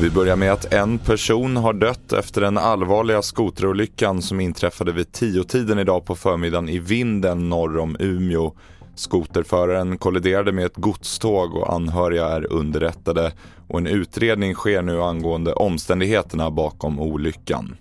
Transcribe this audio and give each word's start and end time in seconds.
Vi 0.00 0.10
börjar 0.10 0.36
med 0.36 0.52
att 0.52 0.72
en 0.72 0.98
person 0.98 1.56
har 1.56 1.72
dött 1.72 2.12
efter 2.12 2.40
den 2.40 2.58
allvarliga 2.58 3.22
skoterolyckan 3.22 4.22
som 4.22 4.40
inträffade 4.40 4.92
vid 4.92 5.12
tiotiden 5.12 5.78
idag 5.78 6.04
på 6.04 6.14
förmiddagen 6.14 6.68
i 6.68 6.78
vinden 6.78 7.48
norr 7.48 7.78
om 7.78 7.96
Umeå. 8.00 8.52
Skoterföraren 8.94 9.98
kolliderade 9.98 10.52
med 10.52 10.66
ett 10.66 10.76
godståg 10.76 11.54
och 11.54 11.72
anhöriga 11.72 12.26
är 12.28 12.52
underrättade 12.52 13.32
och 13.68 13.78
en 13.78 13.86
utredning 13.86 14.54
sker 14.54 14.82
nu 14.82 15.02
angående 15.02 15.52
omständigheterna 15.52 16.50
bakom 16.50 17.00
olyckan. 17.00 17.76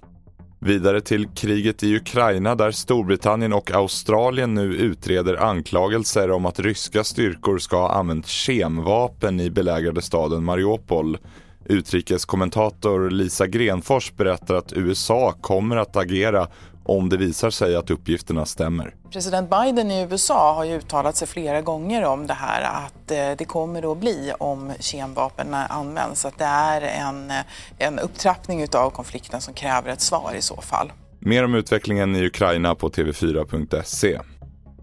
Vidare 0.61 1.01
till 1.01 1.27
kriget 1.27 1.83
i 1.83 1.95
Ukraina 1.95 2.55
där 2.55 2.71
Storbritannien 2.71 3.53
och 3.53 3.71
Australien 3.71 4.53
nu 4.53 4.75
utreder 4.75 5.35
anklagelser 5.35 6.31
om 6.31 6.45
att 6.45 6.59
ryska 6.59 7.03
styrkor 7.03 7.57
ska 7.57 7.77
ha 7.77 7.91
använt 7.91 8.27
kemvapen 8.27 9.39
i 9.39 9.49
belägrade 9.49 10.01
staden 10.01 10.43
Mariupol. 10.43 11.17
Utrikeskommentator 11.65 13.09
Lisa 13.09 13.47
Grenfors 13.47 14.13
berättar 14.15 14.55
att 14.55 14.73
USA 14.73 15.31
kommer 15.41 15.77
att 15.77 15.95
agera 15.95 16.47
om 16.83 17.09
det 17.09 17.17
visar 17.17 17.49
sig 17.49 17.75
att 17.75 17.91
uppgifterna 17.91 18.45
stämmer. 18.45 18.95
President 19.11 19.49
Biden 19.49 19.91
i 19.91 20.01
USA 20.11 20.53
har 20.53 20.63
ju 20.63 20.77
uttalat 20.77 21.15
sig 21.15 21.27
flera 21.27 21.61
gånger 21.61 22.05
om 22.05 22.27
det 22.27 22.33
här 22.33 22.61
att 22.61 23.11
eh, 23.11 23.37
det 23.37 23.45
kommer 23.45 23.91
att 23.91 23.97
bli 23.97 24.33
om 24.39 24.71
kemvapen 24.79 25.53
används. 25.53 26.25
Att 26.25 26.37
det 26.37 26.45
är 26.45 26.81
en, 26.81 27.31
en 27.77 27.99
upptrappning 27.99 28.67
av 28.73 28.89
konflikten 28.89 29.41
som 29.41 29.53
kräver 29.53 29.91
ett 29.91 30.01
svar 30.01 30.33
i 30.37 30.41
så 30.41 30.61
fall. 30.61 30.91
Mer 31.19 31.45
om 31.45 31.55
utvecklingen 31.55 32.15
i 32.15 32.25
Ukraina 32.25 32.75
på 32.75 32.89
tv4.se. 32.89 34.19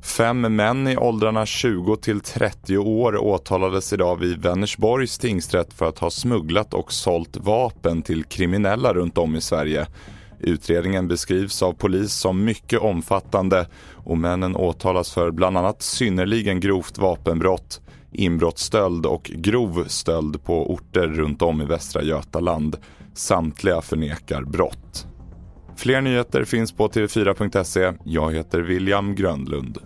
Fem 0.03 0.57
män 0.57 0.89
i 0.89 0.97
åldrarna 0.97 1.47
20 1.47 1.97
till 1.97 2.21
30 2.21 2.79
år 2.79 3.17
åtalades 3.17 3.93
idag 3.93 4.17
vid 4.17 4.43
Vänersborgs 4.43 5.19
tingsrätt 5.19 5.73
för 5.75 5.89
att 5.89 5.99
ha 5.99 6.11
smugglat 6.11 6.75
och 6.75 6.93
sålt 6.93 7.37
vapen 7.37 8.03
till 8.03 8.25
kriminella 8.25 8.95
runt 8.95 9.19
om 9.19 9.37
i 9.37 9.41
Sverige. 9.41 9.87
Utredningen 10.41 11.09
beskrivs 11.09 11.63
av 11.63 11.73
polis 11.73 12.13
som 12.13 12.45
mycket 12.45 12.81
omfattande 12.81 13.67
och 13.93 14.19
männen 14.19 14.57
åtalas 14.57 15.13
för 15.13 15.31
bland 15.31 15.59
annat 15.59 15.83
synnerligen 15.83 16.61
grovt 16.61 16.99
vapenbrott, 16.99 17.81
inbrottsstöld 18.13 19.07
och 19.07 19.31
grov 19.35 19.85
stöld 19.87 20.45
på 20.45 20.73
orter 20.73 21.07
runt 21.07 21.43
om 21.43 21.63
i 21.63 21.65
Västra 21.65 22.03
Götaland. 22.03 22.77
Samtliga 23.15 23.81
förnekar 23.81 24.43
brott. 24.43 25.07
Fler 25.77 26.01
nyheter 26.01 26.45
finns 26.45 26.73
på 26.73 26.89
tv4.se. 26.89 27.93
Jag 28.05 28.35
heter 28.35 28.61
William 28.61 29.15
Grönlund. 29.15 29.79